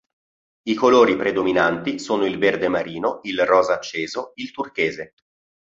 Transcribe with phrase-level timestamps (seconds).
[0.63, 5.13] I colori predominanti sono il verde marino, il rosa acceso, il turchese.